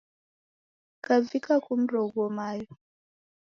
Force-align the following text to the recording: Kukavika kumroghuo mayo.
Kukavika 0.93 1.53
kumroghuo 1.65 2.27
mayo. 2.37 2.67